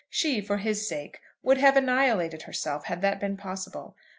She, 0.09 0.41
for 0.41 0.57
his 0.57 0.87
sake, 0.89 1.19
would 1.43 1.59
have 1.59 1.77
annihilated 1.77 2.41
herself, 2.41 2.85
had 2.85 3.03
that 3.03 3.19
been 3.19 3.37
possible. 3.37 3.95